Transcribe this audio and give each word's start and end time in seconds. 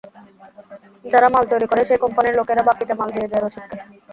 যারা 1.05 1.27
মাল 1.29 1.45
তৈরি 1.51 1.67
করে, 1.67 1.81
সেই 1.85 1.99
কম্পানির 2.03 2.37
লোকেরা 2.39 2.61
বাকিতে 2.69 2.93
মাল 2.99 3.09
দিয়ে 3.15 3.29
যায় 3.31 3.41
রশিদকে। 3.41 3.77